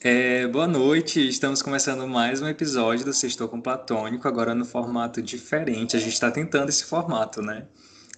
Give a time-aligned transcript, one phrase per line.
[0.00, 5.20] É, boa noite, estamos começando mais um episódio do Sextou com Platônico, agora no formato
[5.20, 5.96] diferente.
[5.96, 7.66] A gente está tentando esse formato, né?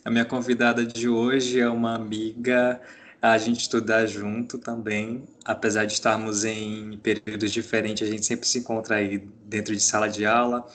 [0.05, 2.79] A minha convidada de hoje é uma amiga,
[3.23, 8.59] a gente estuda junto também, apesar de estarmos em períodos diferentes, a gente sempre se
[8.59, 10.67] encontra aí dentro de sala de aula,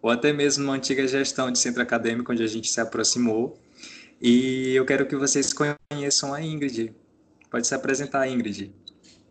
[0.00, 3.60] ou até mesmo numa antiga gestão de centro acadêmico onde a gente se aproximou.
[4.22, 6.94] E eu quero que vocês conheçam a Ingrid.
[7.50, 8.72] Pode se apresentar, Ingrid.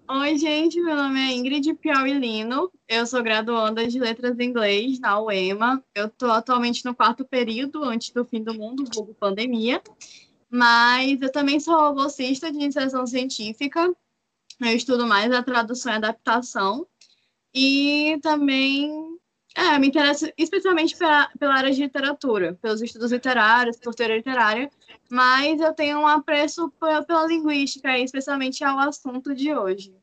[0.08, 5.20] Oi, gente, meu nome é Ingrid Piauilino, eu sou graduanda de Letras em Inglês na
[5.20, 5.84] UEMA.
[5.96, 9.82] Eu estou atualmente no quarto período, antes do fim do mundo, vulgo pandemia,
[10.48, 13.92] mas eu também sou bolsista de iniciação científica,
[14.62, 16.86] eu estudo mais a tradução e adaptação,
[17.52, 19.18] e também
[19.56, 24.70] é, me interesso especialmente pela, pela área de literatura, pelos estudos literários, teoria literária,
[25.10, 29.96] mas eu tenho um apreço pela, linguística, especialmente ao assunto de hoje.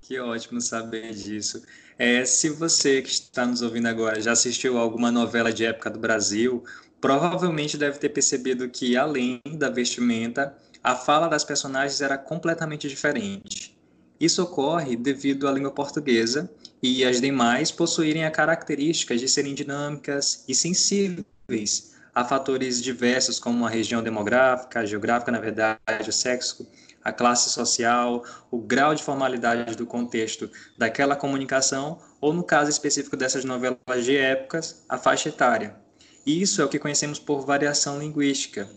[0.00, 1.62] Que ótimo saber disso.
[1.98, 5.98] É, se você que está nos ouvindo agora já assistiu alguma novela de época do
[5.98, 6.64] Brasil,
[7.00, 13.78] provavelmente deve ter percebido que, além da vestimenta, a fala das personagens era completamente diferente.
[14.20, 16.50] Isso ocorre devido à língua portuguesa
[16.82, 23.66] e as demais possuírem a característica de serem dinâmicas e sensíveis a fatores diversos, como
[23.66, 26.66] a região demográfica, a geográfica, na verdade, o sexo,
[27.02, 33.16] a classe social, o grau de formalidade do contexto daquela comunicação, ou no caso específico
[33.16, 35.76] dessas novelas de épocas, a faixa etária.
[36.24, 38.68] Isso é o que conhecemos por variação linguística.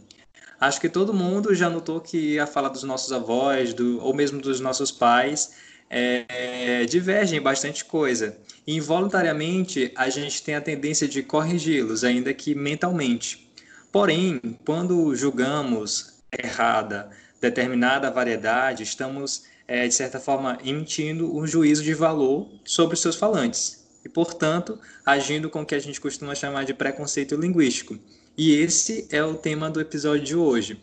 [0.59, 4.41] Acho que todo mundo já notou que a fala dos nossos avós, do, ou mesmo
[4.41, 5.51] dos nossos pais,
[5.89, 8.37] é, divergem bastante coisa.
[8.65, 13.49] Involuntariamente, a gente tem a tendência de corrigi-los, ainda que mentalmente.
[13.91, 21.93] Porém, quando julgamos errada determinada variedade, estamos, é, de certa forma, emitindo um juízo de
[21.93, 26.65] valor sobre os seus falantes e, portanto, agindo com o que a gente costuma chamar
[26.65, 27.97] de preconceito linguístico.
[28.37, 30.79] E esse é o tema do episódio de hoje.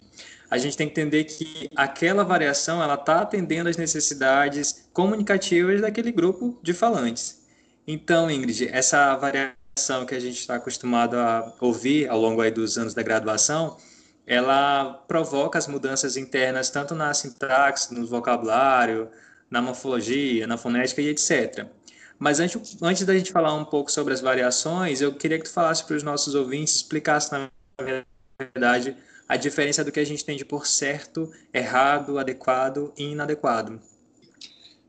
[0.55, 6.13] A gente tem que entender que aquela variação ela está atendendo às necessidades comunicativas daquele
[6.13, 7.43] grupo de falantes.
[7.85, 12.95] Então, Ingrid, essa variação que a gente está acostumado a ouvir ao longo dos anos
[12.95, 13.77] da graduação,
[14.25, 19.09] ela provoca as mudanças internas tanto na sintaxe, no vocabulário,
[19.51, 21.67] na morfologia, na fonética e etc.
[22.17, 25.53] Mas antes, antes da gente falar um pouco sobre as variações, eu queria que tu
[25.53, 27.51] falasse para os nossos ouvintes, explicasse na
[28.55, 28.97] verdade
[29.29, 33.81] a diferença do que a gente entende por certo, errado, adequado e inadequado.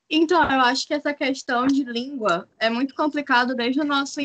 [0.10, 4.20] Então, eu acho que essa questão de língua é muito complicado desde o nosso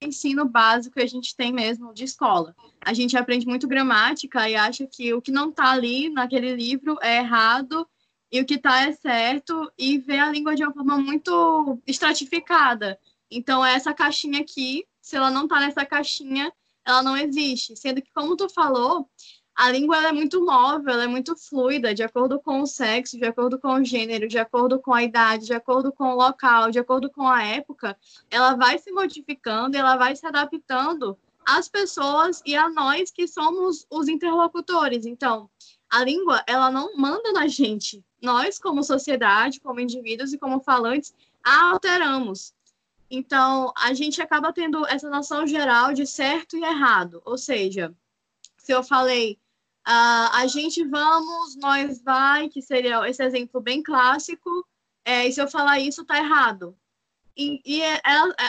[0.00, 2.54] ensino básico que a gente tem mesmo de escola.
[2.80, 6.98] A gente aprende muito gramática e acha que o que não está ali naquele livro
[7.00, 7.88] é errado
[8.30, 12.98] e o que está é certo e vê a língua de uma forma muito estratificada.
[13.30, 16.52] Então, essa caixinha aqui, se ela não está nessa caixinha,
[16.84, 17.76] ela não existe.
[17.76, 19.08] Sendo que, como tu falou,
[19.54, 23.58] a língua é muito móvel, é muito fluida, de acordo com o sexo, de acordo
[23.58, 27.10] com o gênero, de acordo com a idade, de acordo com o local, de acordo
[27.10, 27.96] com a época,
[28.30, 33.86] ela vai se modificando, ela vai se adaptando às pessoas e a nós que somos
[33.90, 35.04] os interlocutores.
[35.04, 35.50] Então,
[35.90, 38.02] a língua, ela não manda na gente.
[38.22, 41.14] Nós, como sociedade, como indivíduos e como falantes,
[41.44, 42.54] a alteramos.
[43.10, 47.20] Então, a gente acaba tendo essa noção geral de certo e errado.
[47.26, 47.94] Ou seja,
[48.56, 49.38] se eu falei
[49.86, 54.66] Uh, a gente vamos, nós vai, que seria esse exemplo bem clássico,
[55.04, 56.76] é, e se eu falar isso, tá errado.
[57.36, 58.00] E, e é, é,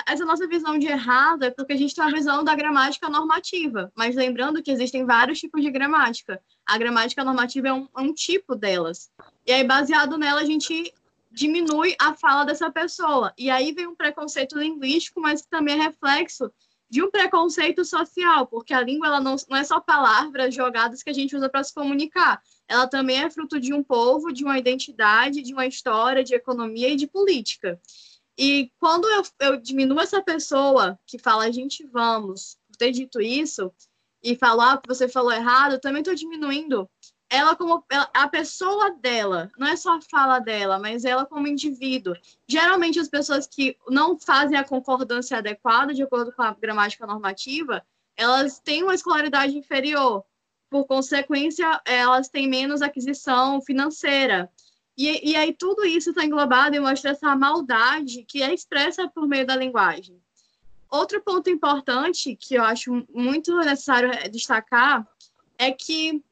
[0.07, 3.91] essa nossa visão de errado é porque a gente tem a visão da gramática normativa,
[3.95, 6.41] mas lembrando que existem vários tipos de gramática.
[6.65, 9.09] A gramática normativa é um, é um tipo delas.
[9.45, 10.93] E aí, baseado nela, a gente
[11.31, 13.33] diminui a fala dessa pessoa.
[13.37, 16.51] E aí vem um preconceito linguístico, mas que também é reflexo
[16.89, 21.09] de um preconceito social, porque a língua ela não, não é só palavras jogadas que
[21.09, 24.57] a gente usa para se comunicar, ela também é fruto de um povo, de uma
[24.57, 27.79] identidade, de uma história, de economia e de política.
[28.37, 33.21] E quando eu, eu diminuo essa pessoa que fala a gente vamos, por ter dito
[33.21, 33.71] isso,
[34.23, 36.89] e falar ah, que você falou errado, eu também estou diminuindo
[37.33, 42.15] ela como a pessoa dela, não é só a fala dela, mas ela como indivíduo.
[42.47, 47.83] Geralmente as pessoas que não fazem a concordância adequada de acordo com a gramática normativa,
[48.15, 50.23] elas têm uma escolaridade inferior.
[50.69, 54.47] Por consequência, elas têm menos aquisição financeira.
[54.95, 59.27] E, e aí tudo isso está englobado e mostra essa maldade que é expressa por
[59.27, 60.21] meio da linguagem.
[60.87, 65.07] Outro ponto importante que eu acho muito necessário destacar
[65.57, 66.23] é que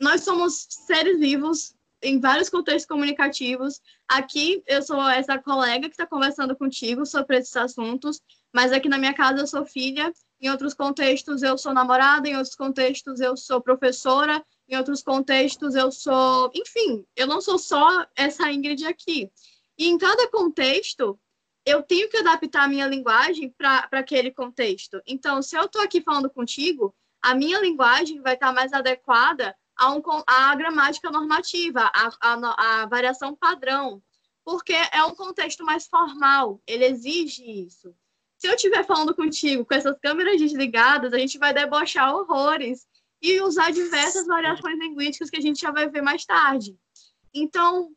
[0.00, 3.80] nós somos seres vivos em vários contextos comunicativos.
[4.08, 8.20] Aqui eu sou essa colega que está conversando contigo sobre esses assuntos,
[8.52, 10.10] mas aqui na minha casa eu sou filha,
[10.40, 15.74] em outros contextos eu sou namorada, em outros contextos eu sou professora, em outros contextos
[15.74, 16.50] eu sou.
[16.54, 19.30] Enfim, eu não sou só essa Ingrid aqui.
[19.76, 21.18] E em cada contexto,
[21.66, 25.00] eu tenho que adaptar a minha linguagem para aquele contexto.
[25.06, 29.90] Então, se eu estou aqui falando contigo, a minha linguagem vai estar mais adequada a,
[29.90, 34.02] um, a gramática normativa, a, a, a variação padrão,
[34.44, 37.94] porque é um contexto mais formal, ele exige isso.
[38.36, 42.86] Se eu estiver falando contigo com essas câmeras desligadas, a gente vai debochar horrores
[43.22, 46.76] e usar diversas variações linguísticas que a gente já vai ver mais tarde.
[47.32, 47.90] Então,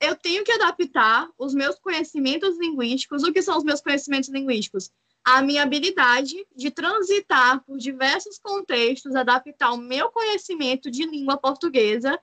[0.00, 3.22] eu tenho que adaptar os meus conhecimentos linguísticos.
[3.22, 4.90] O que são os meus conhecimentos linguísticos?
[5.30, 12.18] A minha habilidade de transitar por diversos contextos, adaptar o meu conhecimento de língua portuguesa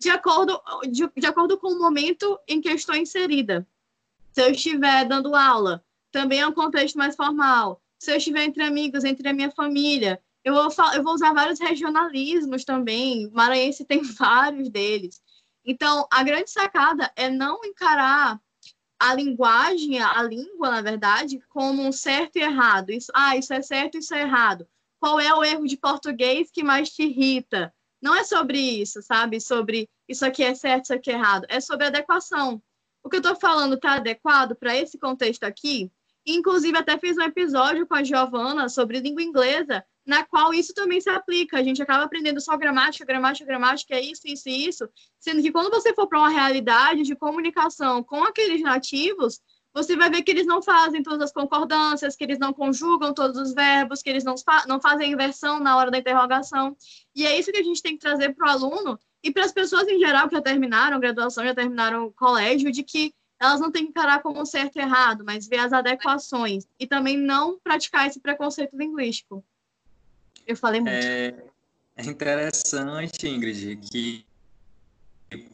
[0.00, 0.58] de acordo,
[0.90, 3.68] de, de acordo com o momento em que estou inserida.
[4.32, 7.82] Se eu estiver dando aula, também é um contexto mais formal.
[7.98, 11.60] Se eu estiver entre amigos, entre a minha família, eu vou, eu vou usar vários
[11.60, 13.30] regionalismos também.
[13.34, 15.20] Maranhense tem vários deles.
[15.62, 18.40] Então, a grande sacada é não encarar
[18.98, 22.90] a linguagem, a língua, na verdade, como um certo e errado.
[22.90, 24.66] Isso, ah, isso é certo, isso é errado.
[24.98, 27.72] Qual é o erro de português que mais te irrita?
[28.00, 29.40] Não é sobre isso, sabe?
[29.40, 31.46] Sobre isso aqui é certo, isso aqui é errado.
[31.48, 32.62] É sobre adequação.
[33.02, 35.90] O que eu estou falando está adequado para esse contexto aqui?
[36.26, 41.00] Inclusive, até fiz um episódio com a Giovana sobre língua inglesa, na qual isso também
[41.00, 41.58] se aplica.
[41.58, 44.88] A gente acaba aprendendo só gramática, gramática, gramática, é isso, isso e isso,
[45.18, 49.40] sendo que quando você for para uma realidade de comunicação com aqueles nativos,
[49.74, 53.36] você vai ver que eles não fazem todas as concordâncias, que eles não conjugam todos
[53.36, 56.74] os verbos, que eles não, fa não fazem inversão na hora da interrogação.
[57.14, 59.52] E é isso que a gente tem que trazer para o aluno e para as
[59.52, 63.84] pessoas em geral que já terminaram graduação, já terminaram colégio, de que elas não têm
[63.84, 68.18] que encarar como certo e errado, mas ver as adequações e também não praticar esse
[68.18, 69.44] preconceito linguístico.
[70.46, 70.92] Eu falei muito.
[70.94, 71.34] É,
[71.96, 74.24] é interessante, Ingrid, que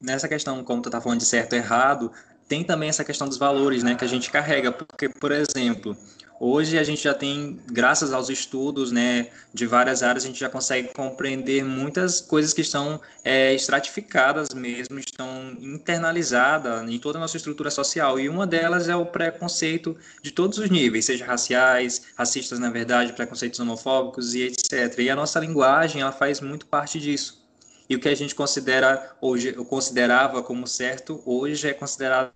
[0.00, 2.12] nessa questão, como tu tá falando de certo e errado,
[2.48, 5.96] tem também essa questão dos valores, né, que a gente carrega, porque, por exemplo,
[6.44, 10.48] Hoje a gente já tem, graças aos estudos né, de várias áreas, a gente já
[10.48, 17.36] consegue compreender muitas coisas que estão é, estratificadas mesmo, estão internalizadas em toda a nossa
[17.36, 18.18] estrutura social.
[18.18, 23.12] E uma delas é o preconceito de todos os níveis, seja raciais, racistas na verdade,
[23.12, 24.98] preconceitos homofóbicos e etc.
[24.98, 27.40] E a nossa linguagem ela faz muito parte disso.
[27.88, 32.32] E o que a gente considera hoje, considerava como certo, hoje é considerado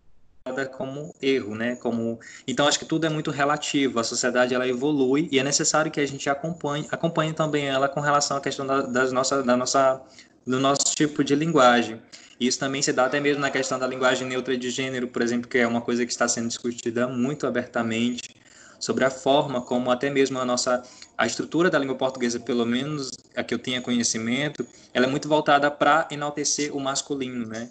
[0.67, 1.77] como erro, né?
[1.77, 3.99] Como então acho que tudo é muito relativo.
[3.99, 8.01] A sociedade ela evolui e é necessário que a gente acompanhe, acompanhe também ela com
[8.01, 10.01] relação à questão da, das nossa, da nossa,
[10.47, 12.01] do nosso tipo de linguagem.
[12.39, 15.49] Isso também se dá até mesmo na questão da linguagem neutra de gênero, por exemplo,
[15.49, 18.37] que é uma coisa que está sendo discutida muito abertamente
[18.79, 20.83] sobre a forma como até mesmo a nossa
[21.17, 25.29] a estrutura da língua portuguesa, pelo menos a que eu tenha conhecimento, ela é muito
[25.29, 27.71] voltada para enaltecer o masculino, né?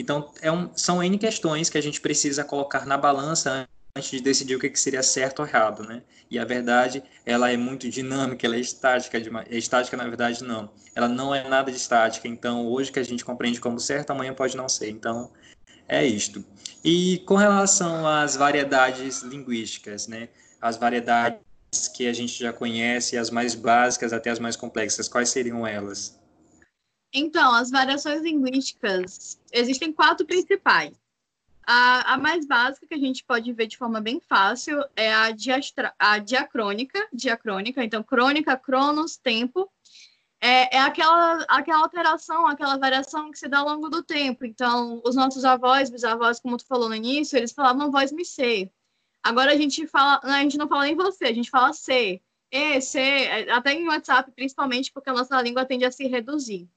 [0.00, 4.20] Então, é um, são N questões que a gente precisa colocar na balança antes de
[4.20, 6.02] decidir o que, seria certo ou errado, né?
[6.30, 10.44] E a verdade, ela é muito dinâmica, ela é estática, de, é estática na verdade
[10.44, 10.70] não.
[10.94, 14.32] Ela não é nada de estática, então hoje que a gente compreende como certo, amanhã
[14.32, 14.90] pode não ser.
[14.90, 15.30] Então,
[15.88, 16.44] é isto.
[16.84, 20.28] E com relação às variedades linguísticas, né?
[20.60, 21.40] As variedades
[21.94, 26.19] que a gente já conhece, as mais básicas até as mais complexas, quais seriam elas?
[27.12, 30.92] Então, as variações linguísticas, existem quatro principais.
[31.66, 35.30] A, a, mais básica, que a gente pode ver de forma bem fácil, é a,
[35.30, 39.70] diastra, a diacrônica, diacrônica, então crônica, cronos, tempo.
[40.40, 44.44] É, é aquela, aquela alteração, aquela variação que se dá ao longo do tempo.
[44.44, 48.72] Então, os nossos avós, bisavós, como tu falou no início, eles falavam voz me ser.
[49.22, 52.22] Agora a gente fala, a gente não fala nem você, a gente fala ser.
[52.50, 56.68] E, ser, até em WhatsApp, principalmente, porque a nossa língua tende a se reduzir.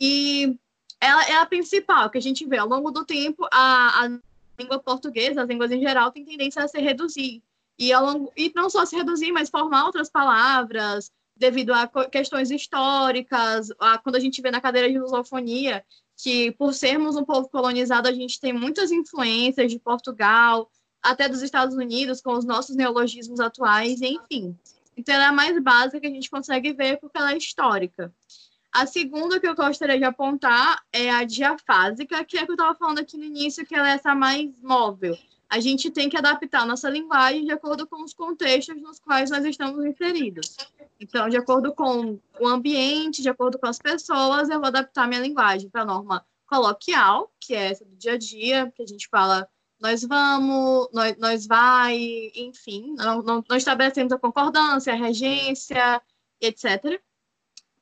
[0.00, 0.58] E
[1.00, 4.18] ela é a principal que a gente vê ao longo do tempo, a, a
[4.58, 7.42] língua portuguesa, as línguas em geral, tem tendência a se reduzir.
[7.78, 12.50] E, ao longo, e não só se reduzir, mas formar outras palavras, devido a questões
[12.50, 15.84] históricas, a, quando a gente vê na cadeira de lusofonia,
[16.16, 20.70] que por sermos um povo colonizado, a gente tem muitas influências de Portugal,
[21.02, 24.56] até dos Estados Unidos, com os nossos neologismos atuais, enfim.
[24.96, 28.14] Então, ela é a mais básica que a gente consegue ver porque ela é histórica.
[28.74, 32.74] A segunda que eu gostaria de apontar é a diafásica, que é que eu estava
[32.74, 35.16] falando aqui no início, que ela é essa mais móvel.
[35.48, 39.44] A gente tem que adaptar nossa linguagem de acordo com os contextos nos quais nós
[39.44, 40.56] estamos inseridos.
[40.98, 45.20] Então, de acordo com o ambiente, de acordo com as pessoas, eu vou adaptar minha
[45.20, 49.06] linguagem para a norma coloquial, que é essa do dia a dia, que a gente
[49.08, 49.48] fala
[49.80, 51.96] nós vamos, nós, nós vai,
[52.34, 56.02] enfim, não, não, não estabelecemos a concordância, a regência,
[56.40, 57.00] etc.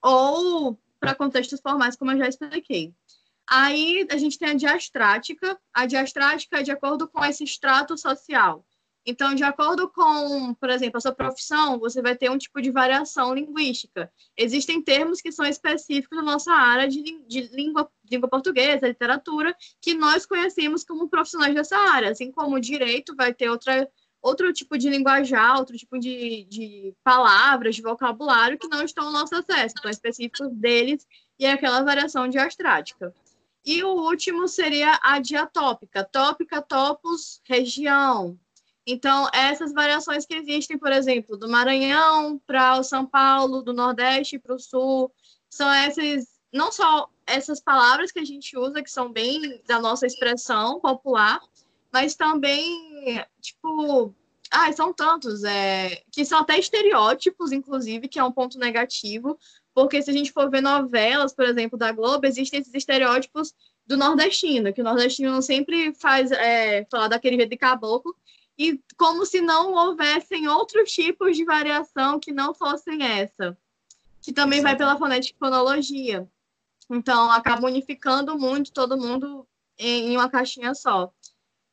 [0.02, 2.94] Ou para contextos formais, como eu já expliquei.
[3.48, 5.58] Aí a gente tem a diastrática.
[5.74, 8.64] A diastrática é de acordo com esse extrato social.
[9.04, 12.70] Então, de acordo com, por exemplo, a sua profissão, você vai ter um tipo de
[12.70, 14.12] variação linguística.
[14.36, 19.92] Existem termos que são específicos da nossa área de, de língua, língua portuguesa, literatura, que
[19.92, 22.12] nós conhecemos como profissionais dessa área.
[22.12, 23.88] Assim como o direito vai ter outra,
[24.22, 29.12] outro tipo de linguajar, outro tipo de, de palavras, de vocabulário que não estão ao
[29.12, 29.74] nosso acesso.
[29.78, 31.06] Então, é específico deles
[31.38, 33.12] e aquela variação diastrática.
[33.64, 36.04] E o último seria a diatópica.
[36.04, 38.38] Tópica, topos, região,
[38.86, 44.38] então, essas variações que existem, por exemplo, do Maranhão para o São Paulo, do Nordeste
[44.38, 45.12] para o Sul,
[45.48, 50.06] são essas, não só essas palavras que a gente usa, que são bem da nossa
[50.06, 51.40] expressão popular,
[51.92, 54.14] mas também, tipo,
[54.50, 59.38] ah, são tantos, é, que são até estereótipos, inclusive, que é um ponto negativo,
[59.74, 63.54] porque se a gente for ver novelas, por exemplo, da Globo, existem esses estereótipos
[63.86, 68.14] do nordestino, que o nordestino sempre faz é, falar daquele jeito de caboclo,
[68.58, 73.56] e como se não houvessem outros tipos de variação que não fossem essa,
[74.20, 76.28] que também vai pela fonética e fonologia.
[76.90, 79.46] Então, acaba unificando muito todo mundo
[79.78, 81.12] em, uma caixinha só.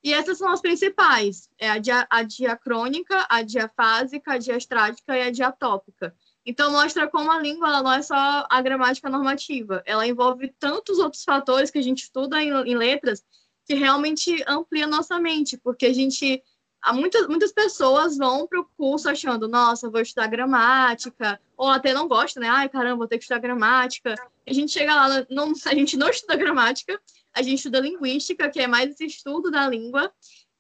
[0.04, 5.22] E essas são as principais: é a, dia, a diacrônica, a diafásica, a diastrática e
[5.22, 6.16] a diatópica.
[6.46, 11.24] Então, mostra como a língua não é só a gramática normativa, ela envolve tantos outros
[11.24, 13.24] fatores que a gente estuda em, em letras
[13.68, 16.42] que realmente amplia nossa mente, porque a gente
[16.82, 21.94] há muitas, muitas pessoas vão para o curso achando, nossa, vou estudar gramática, ou até
[21.94, 22.48] não gosta, né?
[22.50, 24.16] Ai, caramba, vou ter que estudar gramática.
[24.48, 27.00] A gente chega lá, não, a gente não estuda gramática,
[27.40, 30.12] a gente estuda linguística, que é mais esse estudo da língua,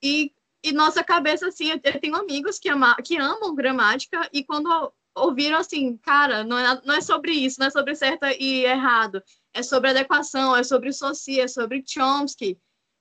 [0.01, 0.31] e,
[0.63, 5.57] e nossa cabeça, assim, eu tenho amigos que, ama, que amam gramática, e quando ouviram
[5.57, 9.21] assim, cara, não é, não é sobre isso, não é sobre certo e errado,
[9.53, 12.57] é sobre adequação, é sobre Saussure, é sobre Chomsky,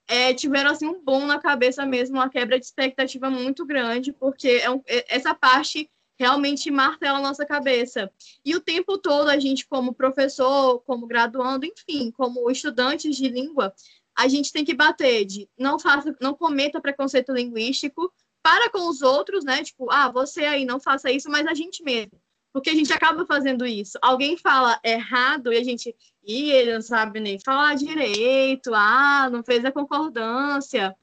[0.08, 4.49] é, tiveram assim um bom na cabeça mesmo, uma quebra de expectativa muito grande, porque
[4.49, 8.10] é um, é, essa parte realmente martela a nossa cabeça.
[8.44, 13.72] E o tempo todo a gente, como professor, como graduando, enfim, como estudantes de língua,
[14.16, 19.00] a gente tem que bater de não faça, não cometa preconceito linguístico para com os
[19.00, 19.62] outros, né?
[19.62, 22.20] Tipo, ah, você aí não faça isso, mas a gente mesmo.
[22.52, 23.98] Porque a gente acaba fazendo isso.
[24.02, 25.94] Alguém fala errado e a gente,
[26.25, 30.96] e ele não sabe nem falar direito, ah, não fez a concordância.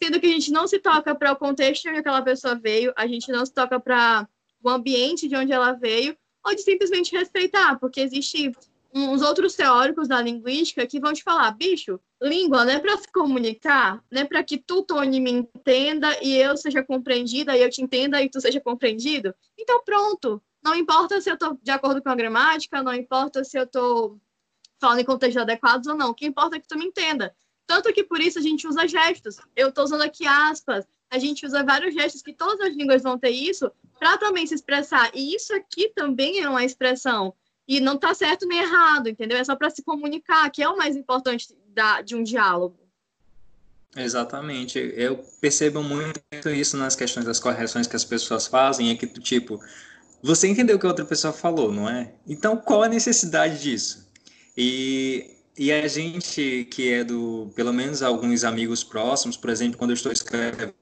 [0.00, 3.06] Sendo que a gente não se toca para o contexto onde aquela pessoa veio, a
[3.06, 4.28] gente não se toca para
[4.62, 8.52] o ambiente de onde ela veio, ou de simplesmente respeitar, porque existe
[8.94, 13.10] uns outros teóricos da linguística que vão te falar, bicho, língua não é para se
[13.10, 17.70] comunicar, não é para que tu, Tony, me entenda e eu seja compreendida, e eu
[17.70, 19.34] te entenda e tu seja compreendido.
[19.58, 23.58] Então, pronto, não importa se eu estou de acordo com a gramática, não importa se
[23.58, 24.20] eu estou
[24.78, 26.10] falando em contextos adequados ou não.
[26.10, 27.34] O que importa é que tu me entenda.
[27.66, 29.38] Tanto que por isso a gente usa gestos.
[29.56, 30.84] Eu estou usando aqui aspas.
[31.12, 34.54] A gente usa vários gestos que todas as línguas vão ter isso para também se
[34.54, 35.10] expressar.
[35.12, 37.34] E isso aqui também é uma expressão.
[37.68, 39.36] E não está certo nem errado, entendeu?
[39.36, 42.78] É só para se comunicar, que é o mais importante da, de um diálogo.
[43.94, 44.78] Exatamente.
[44.96, 49.60] Eu percebo muito isso nas questões das correções que as pessoas fazem, é que, tipo,
[50.22, 52.14] você entendeu o que a outra pessoa falou, não é?
[52.26, 54.10] Então, qual a necessidade disso?
[54.56, 59.90] E, e a gente que é do, pelo menos alguns amigos próximos, por exemplo, quando
[59.90, 60.72] eu estou escrevendo,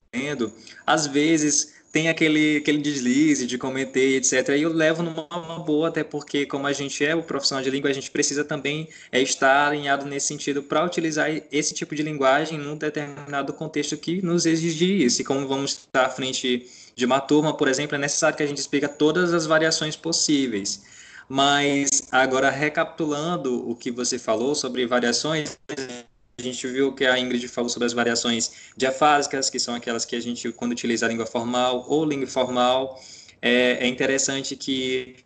[0.87, 4.51] às vezes tem aquele, aquele deslize de cometer, etc.
[4.51, 7.91] E eu levo numa boa, até porque, como a gente é o profissional de língua,
[7.91, 12.59] a gente precisa também é, estar alinhado nesse sentido para utilizar esse tipo de linguagem
[12.59, 15.21] num determinado contexto que nos exige isso.
[15.21, 16.65] E como vamos estar à frente
[16.95, 20.83] de uma turma, por exemplo, é necessário que a gente explique todas as variações possíveis.
[21.29, 25.57] Mas agora recapitulando o que você falou sobre variações,
[26.41, 30.17] a gente viu que a Ingrid falou sobre as variações diafásicas, que são aquelas que
[30.17, 32.99] a gente, quando utiliza a língua formal ou língua informal,
[33.43, 35.17] é, é interessante que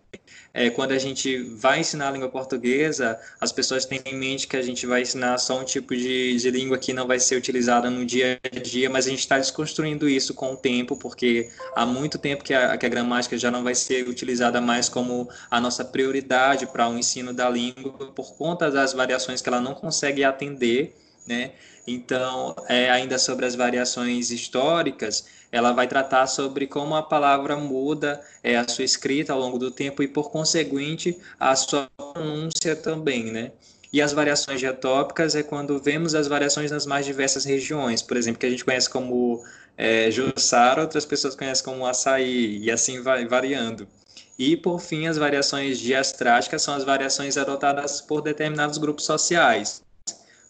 [0.52, 4.56] é, quando a gente vai ensinar a língua portuguesa, as pessoas têm em mente que
[4.56, 7.90] a gente vai ensinar só um tipo de, de língua que não vai ser utilizada
[7.90, 11.84] no dia a dia, mas a gente está desconstruindo isso com o tempo, porque há
[11.84, 15.60] muito tempo que a, que a gramática já não vai ser utilizada mais como a
[15.60, 20.22] nossa prioridade para o ensino da língua, por conta das variações que ela não consegue
[20.22, 20.94] atender,
[21.26, 21.52] né?
[21.86, 28.20] Então, é, ainda sobre as variações históricas, ela vai tratar sobre como a palavra muda
[28.42, 33.30] é, a sua escrita ao longo do tempo e, por conseguinte, a sua pronúncia também,
[33.30, 33.52] né?
[33.92, 38.40] E as variações geotópicas é quando vemos as variações nas mais diversas regiões, por exemplo,
[38.40, 39.44] que a gente conhece como
[39.76, 43.86] é, Jussara, outras pessoas conhecem como açaí, e assim vai variando.
[44.36, 49.83] E, por fim, as variações diastráticas são as variações adotadas por determinados grupos sociais,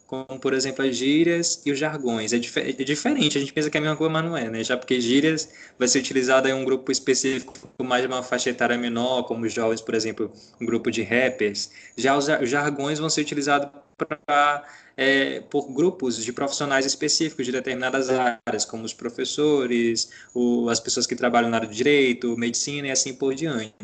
[0.07, 2.33] como, por exemplo, as gírias e os jargões.
[2.33, 4.49] É, dif é, diferente, a gente pensa que é a mesma coisa, mas não é,
[4.49, 4.63] né?
[4.63, 8.77] Já porque gírias vai ser utilizada em um grupo específico, mais de uma faixa etária
[8.77, 11.71] menor, como os jovens, por exemplo, um grupo de rappers.
[11.97, 14.65] Já os jargões vão ser utilizados para
[14.97, 21.07] é, por grupos de profissionais específicos de determinadas áreas, como os professores, o, as pessoas
[21.07, 23.75] que trabalham na área de direito, medicina e assim por diante.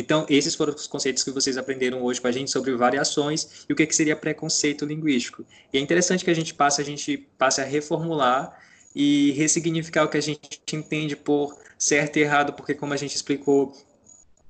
[0.00, 3.72] Então, esses foram os conceitos que vocês aprenderam hoje com a gente sobre variações e
[3.72, 5.44] o que, que seria preconceito linguístico.
[5.70, 8.58] E é interessante que a gente passe, a gente passe a reformular
[8.96, 13.14] e ressignificar o que a gente entende por certo e errado, porque como a gente
[13.14, 13.76] explicou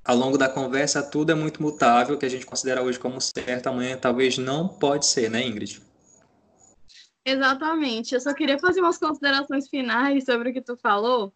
[0.05, 3.67] ao longo da conversa, tudo é muito mutável, que a gente considera hoje como certo,
[3.67, 5.83] amanhã talvez não pode ser, né, Ingrid?
[7.25, 8.15] Exatamente.
[8.15, 11.35] Eu só queria fazer umas considerações finais sobre o que tu falou,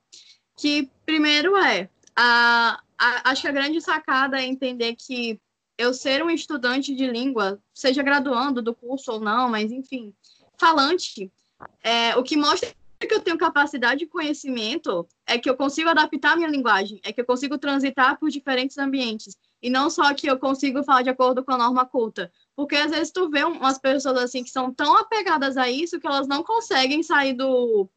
[0.56, 5.40] que primeiro é, a, a, acho que a grande sacada é entender que
[5.76, 10.14] eu ser um estudante de língua, seja graduando do curso ou não, mas enfim,
[10.58, 11.30] falante,
[11.82, 12.72] é, o que mostra
[13.06, 17.20] que eu tenho capacidade de conhecimento é que eu consigo adaptar minha linguagem, é que
[17.20, 19.36] eu consigo transitar por diferentes ambientes.
[19.62, 22.30] E não só que eu consigo falar de acordo com a norma culta.
[22.54, 26.06] Porque às vezes tu vê umas pessoas assim que são tão apegadas a isso que
[26.06, 27.88] elas não conseguem sair do,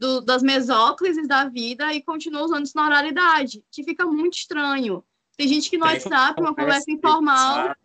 [0.00, 5.04] do, das mesóclises da vida e continuam usando isso na oralidade, que fica muito estranho.
[5.36, 7.76] Tem gente que no WhatsApp, uma conversa informal,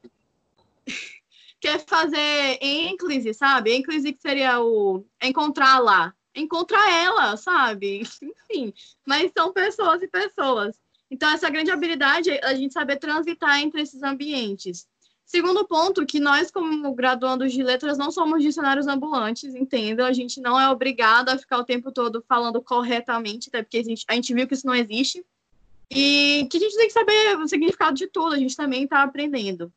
[1.59, 3.73] quer fazer ênclise, sabe?
[3.73, 6.13] Ênclise que seria o encontrar lá.
[6.33, 8.03] Encontrar ela, sabe?
[8.23, 8.73] Enfim,
[9.05, 10.79] mas são pessoas e pessoas.
[11.11, 14.87] Então, essa grande habilidade é a gente saber transitar entre esses ambientes.
[15.25, 20.05] Segundo ponto, que nós, como graduandos de letras, não somos dicionários ambulantes, entendam?
[20.05, 23.83] A gente não é obrigado a ficar o tempo todo falando corretamente, até porque a
[23.83, 25.25] gente, a gente viu que isso não existe.
[25.89, 29.01] E que a gente tem que saber o significado de tudo, a gente também está
[29.01, 29.73] aprendendo.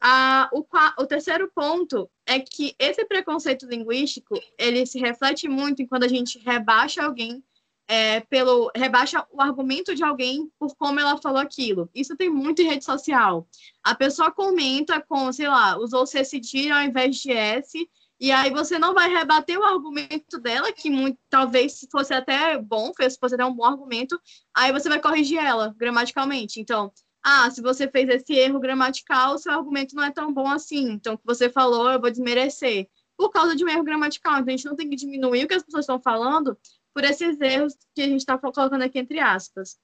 [0.00, 0.64] Ah, o,
[0.98, 6.08] o, terceiro ponto é que esse preconceito linguístico, ele se reflete muito em quando a
[6.08, 7.42] gente rebaixa alguém
[7.90, 11.90] é, pelo rebaixa o argumento de alguém por como ela falou aquilo.
[11.92, 13.48] Isso tem muito em rede social.
[13.82, 18.52] A pessoa comenta com, sei lá, usou C cedilha ao invés de S, e aí
[18.52, 23.44] você não vai rebater o argumento dela, que muito, talvez fosse até bom, fosse até
[23.44, 24.20] um bom argumento,
[24.54, 26.60] aí você vai corrigir ela gramaticalmente.
[26.60, 26.92] Então,
[27.24, 30.90] ah, se você fez esse erro gramatical, seu argumento não é tão bom assim.
[30.92, 32.88] Então, o que você falou, eu vou desmerecer.
[33.16, 34.34] Por causa de um erro gramatical.
[34.34, 36.56] Então, a gente não tem que diminuir o que as pessoas estão falando
[36.94, 39.78] por esses erros que a gente está colocando aqui entre aspas.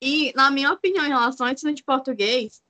[0.00, 2.60] E, na minha opinião, em relação ao ensino de português,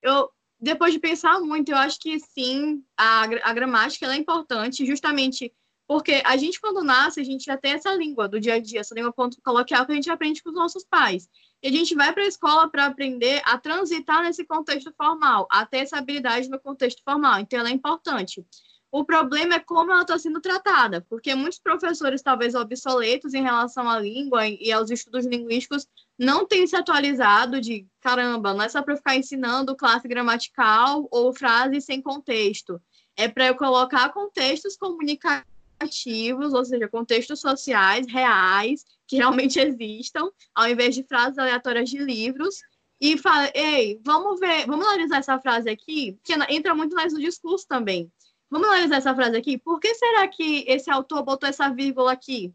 [0.00, 5.52] eu, depois de pensar muito, eu acho que sim, a, a gramática é importante, justamente
[5.88, 8.80] porque a gente, quando nasce, a gente já tem essa língua do dia a dia,
[8.80, 11.26] essa língua coloquial que a gente aprende com os nossos pais.
[11.62, 15.64] E a gente vai para a escola para aprender a transitar nesse contexto formal, a
[15.64, 17.40] ter essa habilidade no contexto formal.
[17.40, 18.46] Então, ela é importante.
[18.90, 23.88] O problema é como ela está sendo tratada, porque muitos professores, talvez obsoletos em relação
[23.88, 25.86] à língua e aos estudos linguísticos,
[26.18, 31.34] não têm se atualizado de caramba, não é só para ficar ensinando classe gramatical ou
[31.34, 32.80] frase sem contexto.
[33.14, 40.66] É para eu colocar contextos comunicativos, ou seja, contextos sociais reais que realmente existam, ao
[40.66, 42.56] invés de frases aleatórias de livros,
[43.00, 47.20] e fala, ei, vamos ver, vamos analisar essa frase aqui, que entra muito mais no
[47.20, 48.10] discurso também.
[48.50, 49.58] Vamos analisar essa frase aqui.
[49.58, 52.52] Por que será que esse autor botou essa vírgula aqui?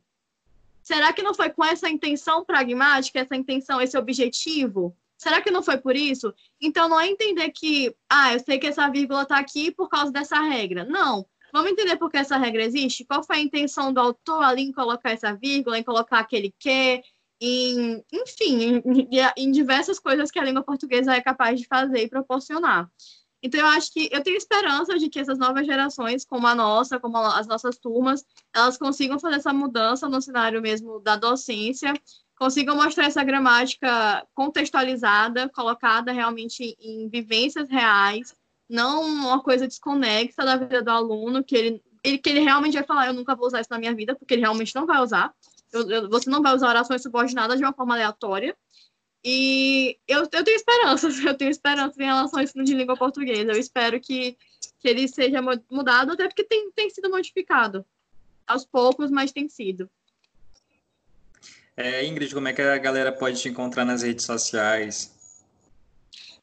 [0.81, 4.95] Será que não foi com essa intenção pragmática, essa intenção, esse objetivo?
[5.17, 6.33] Será que não foi por isso?
[6.59, 10.11] Então, não é entender que, ah, eu sei que essa vírgula está aqui por causa
[10.11, 10.83] dessa regra.
[10.83, 11.25] Não.
[11.53, 13.05] Vamos entender por que essa regra existe?
[13.05, 17.01] Qual foi a intenção do autor ali em colocar essa vírgula, em colocar aquele que,
[17.39, 22.09] em, enfim, em, em diversas coisas que a língua portuguesa é capaz de fazer e
[22.09, 22.91] proporcionar.
[23.43, 26.97] Então, eu acho que eu tenho esperança de que essas novas gerações, como a nossa,
[26.97, 28.25] como as nossas turmas,
[28.55, 31.93] elas consigam fazer essa mudança no cenário mesmo da docência,
[32.39, 38.33] consigam mostrar essa gramática contextualizada, colocada realmente em vivências reais,
[38.69, 42.83] não uma coisa desconexa da vida do aluno, que ele, ele, que ele realmente vai
[42.83, 45.33] falar, eu nunca vou usar isso na minha vida, porque ele realmente não vai usar.
[45.73, 48.55] Eu, eu, você não vai usar orações subordinadas de uma forma aleatória.
[49.23, 53.51] E eu, eu tenho esperanças, eu tenho esperanças em relação ao ensino de língua portuguesa.
[53.51, 54.37] Eu espero que,
[54.79, 57.85] que ele seja mudado, até porque tem, tem sido modificado.
[58.45, 59.89] Aos poucos, mas tem sido.
[61.77, 65.13] É, Ingrid, como é que a galera pode te encontrar nas redes sociais?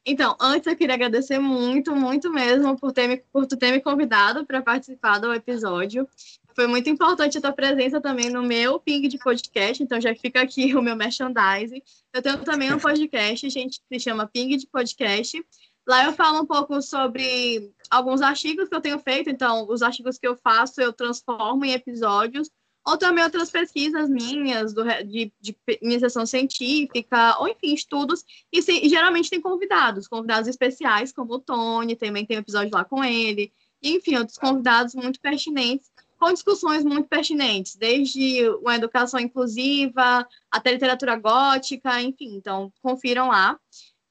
[0.05, 3.79] Então, antes eu queria agradecer muito, muito mesmo por, ter me, por tu ter me
[3.79, 6.07] convidado para participar do episódio.
[6.55, 10.41] Foi muito importante a tua presença também no meu ping de podcast, então já fica
[10.41, 11.81] aqui o meu merchandising.
[12.13, 15.43] Eu tenho também um podcast, gente, que se chama Ping de Podcast.
[15.87, 20.17] Lá eu falo um pouco sobre alguns artigos que eu tenho feito, então os artigos
[20.17, 22.49] que eu faço eu transformo em episódios
[22.85, 28.89] ou também outras pesquisas minhas, do, de, de iniciação científica, ou enfim, estudos, e, se,
[28.89, 33.53] geralmente tem convidados, convidados especiais, como o Tony, também tem um episódio lá com ele,
[33.83, 41.15] enfim, outros convidados muito pertinentes, com discussões muito pertinentes, desde uma educação inclusiva, até literatura
[41.15, 43.59] gótica, enfim, então confiram lá.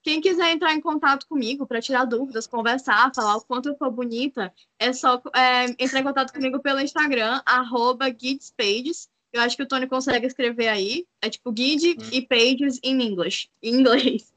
[0.02, 3.92] Quem quiser entrar em contato comigo para tirar dúvidas, conversar, falar o quanto eu sou
[3.92, 9.08] bonita, é só é, entrar em contato comigo pelo Instagram, arroba guidespages.
[9.32, 11.06] Eu acho que o Tony consegue escrever aí.
[11.22, 12.08] É tipo guide hum.
[12.10, 14.34] e pages em inglês, em inglês.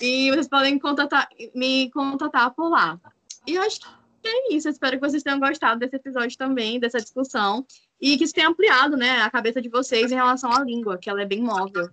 [0.00, 2.98] E vocês podem contatar, me contatar por lá.
[3.46, 4.68] E eu acho que é isso.
[4.68, 7.66] Espero que vocês tenham gostado desse episódio também, dessa discussão.
[8.00, 11.08] E que isso tenha ampliado né, a cabeça de vocês em relação à língua, que
[11.08, 11.88] ela é bem móvel.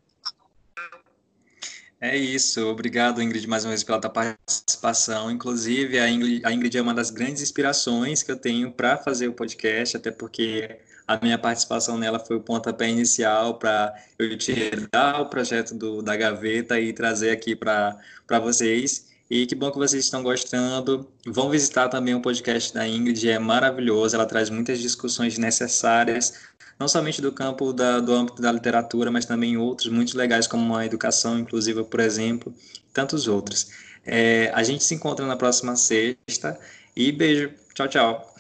[2.02, 5.30] É isso, obrigado Ingrid mais uma vez pela tua participação.
[5.30, 9.28] Inclusive, a Ingrid, a Ingrid é uma das grandes inspirações que eu tenho para fazer
[9.28, 15.20] o podcast, até porque a minha participação nela foi o pontapé inicial para eu tirar
[15.22, 18.00] o projeto do, da gaveta e trazer aqui para
[18.42, 19.10] vocês.
[19.30, 21.08] E que bom que vocês estão gostando.
[21.26, 26.34] Vão visitar também o podcast da Ingrid, é maravilhoso, ela traz muitas discussões necessárias
[26.80, 30.76] não somente do campo da, do âmbito da literatura, mas também outros muito legais, como
[30.76, 32.56] a educação inclusiva, por exemplo,
[32.94, 33.68] tantos outros.
[34.06, 36.58] É, a gente se encontra na próxima sexta
[36.96, 37.52] e beijo.
[37.74, 38.36] Tchau, tchau.